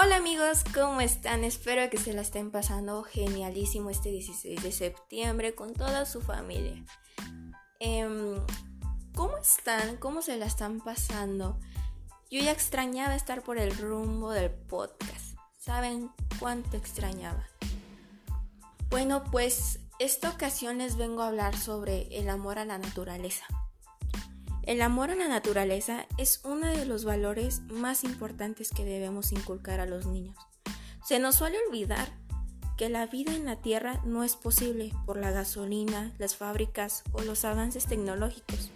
[0.00, 1.42] Hola amigos, ¿cómo están?
[1.42, 6.84] Espero que se la estén pasando genialísimo este 16 de septiembre con toda su familia.
[7.80, 8.36] Em,
[9.16, 9.96] ¿Cómo están?
[9.96, 11.58] ¿Cómo se la están pasando?
[12.30, 15.36] Yo ya extrañaba estar por el rumbo del podcast.
[15.58, 17.48] ¿Saben cuánto extrañaba?
[18.90, 23.46] Bueno, pues esta ocasión les vengo a hablar sobre el amor a la naturaleza.
[24.68, 29.80] El amor a la naturaleza es uno de los valores más importantes que debemos inculcar
[29.80, 30.36] a los niños.
[31.02, 32.12] Se nos suele olvidar
[32.76, 37.22] que la vida en la Tierra no es posible por la gasolina, las fábricas o
[37.22, 38.70] los avances tecnológicos.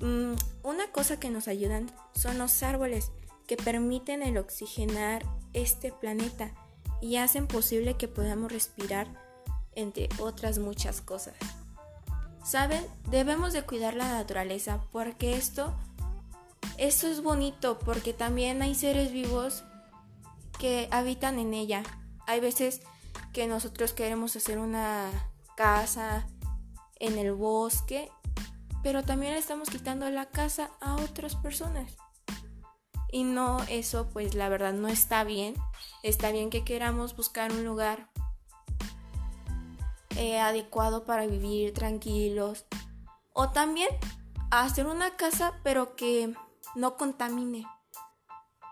[0.00, 0.32] Mm,
[0.62, 3.12] una cosa que nos ayudan son los árboles
[3.46, 6.54] que permiten el oxigenar este planeta
[7.02, 9.06] y hacen posible que podamos respirar
[9.72, 11.34] entre otras muchas cosas.
[12.46, 12.86] ¿Saben?
[13.10, 15.74] Debemos de cuidar la naturaleza porque esto,
[16.78, 19.64] esto es bonito porque también hay seres vivos
[20.56, 21.82] que habitan en ella.
[22.28, 22.82] Hay veces
[23.32, 25.10] que nosotros queremos hacer una
[25.56, 26.28] casa
[27.00, 28.12] en el bosque,
[28.80, 31.96] pero también le estamos quitando la casa a otras personas.
[33.10, 35.54] Y no, eso pues la verdad no está bien.
[36.04, 38.08] Está bien que queramos buscar un lugar
[40.16, 42.64] eh, adecuado para vivir tranquilos.
[43.32, 43.88] O también
[44.50, 46.34] hacer una casa pero que
[46.74, 47.66] no contamine.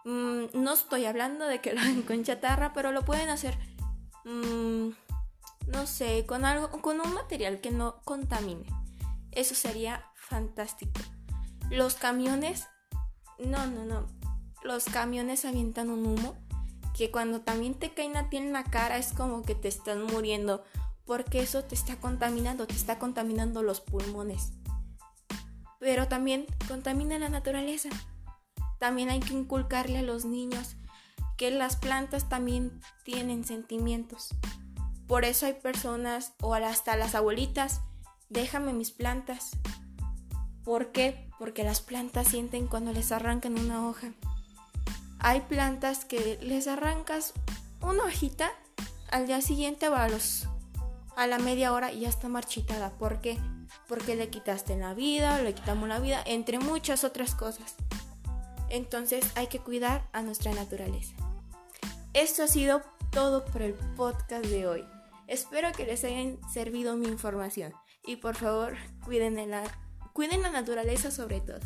[0.04, 3.56] Mm, no estoy hablando de que lo hagan con chatarra, pero lo pueden hacer,
[4.24, 4.90] mm,
[5.68, 8.66] no sé, con algo, con un material que no contamine.
[9.32, 11.00] Eso sería fantástico.
[11.70, 12.66] Los camiones,
[13.38, 14.06] no, no, no.
[14.62, 16.36] Los camiones avientan un humo
[16.96, 20.04] que cuando también te caen a ti en la cara es como que te están
[20.04, 20.62] muriendo
[21.04, 24.52] porque eso te está contaminando, te está contaminando los pulmones.
[25.78, 27.90] Pero también contamina la naturaleza.
[28.78, 30.76] También hay que inculcarle a los niños
[31.36, 34.28] que las plantas también tienen sentimientos.
[35.06, 37.80] Por eso hay personas, o hasta las abuelitas,
[38.30, 39.50] déjame mis plantas.
[40.64, 41.28] ¿Por qué?
[41.38, 44.12] Porque las plantas sienten cuando les arrancan una hoja.
[45.18, 47.34] Hay plantas que les arrancas
[47.82, 48.50] una hojita,
[49.10, 50.48] al día siguiente va a los
[51.16, 52.90] a la media hora ya está marchitada.
[52.90, 53.38] ¿Por qué?
[53.88, 57.76] Porque le quitaste la vida, le quitamos la vida, entre muchas otras cosas.
[58.68, 61.14] Entonces hay que cuidar a nuestra naturaleza.
[62.12, 64.84] Esto ha sido todo por el podcast de hoy.
[65.26, 67.72] Espero que les haya servido mi información
[68.04, 69.62] y por favor cuiden, la,
[70.12, 71.60] cuiden la naturaleza sobre todo.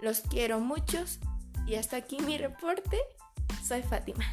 [0.00, 1.18] Los quiero muchos
[1.66, 2.98] y hasta aquí mi reporte.
[3.66, 4.24] Soy Fátima.